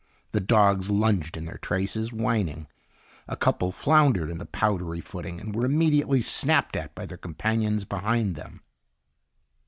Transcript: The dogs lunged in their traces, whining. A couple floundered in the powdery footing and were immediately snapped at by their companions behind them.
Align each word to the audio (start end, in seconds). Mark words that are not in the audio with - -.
The 0.31 0.39
dogs 0.39 0.89
lunged 0.89 1.37
in 1.37 1.45
their 1.45 1.59
traces, 1.59 2.11
whining. 2.11 2.65
A 3.27 3.35
couple 3.35 3.71
floundered 3.71 4.31
in 4.31 4.39
the 4.39 4.47
powdery 4.47 4.99
footing 4.99 5.39
and 5.39 5.53
were 5.53 5.63
immediately 5.63 6.21
snapped 6.21 6.75
at 6.75 6.95
by 6.95 7.05
their 7.05 7.19
companions 7.19 7.85
behind 7.85 8.33
them. 8.35 8.63